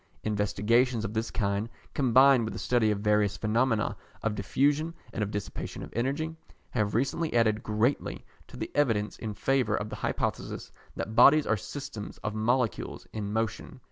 [0.23, 5.29] Investigations of this kind, combined with a study of various phenomena of diffusion and of
[5.29, 6.35] dissipation of energy,
[6.71, 11.55] have recently added greatly to the evidence in favour of the hypothesis that bodies are
[11.55, 13.79] systems of molecules in motion.